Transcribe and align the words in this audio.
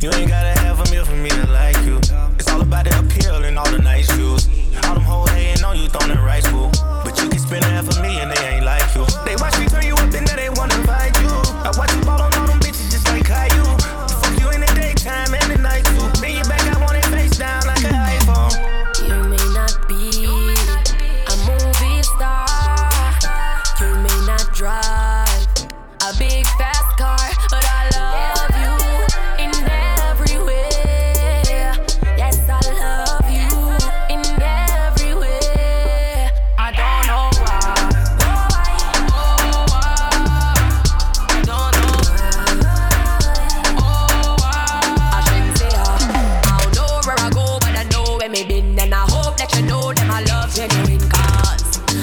You 0.00 0.12
ain't 0.12 0.28
gotta 0.28 0.47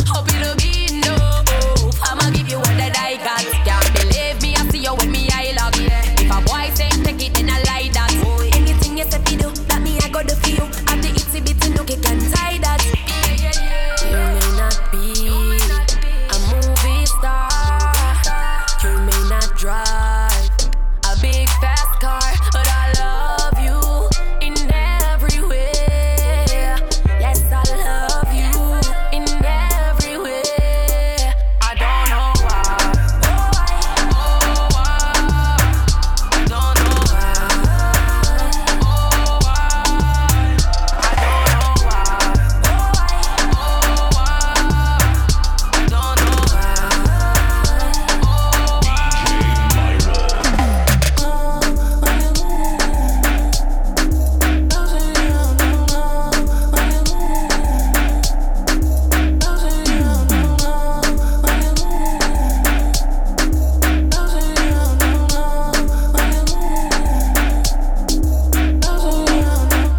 Hope 0.08 0.34
it'll 0.34 0.56
be 0.56 0.85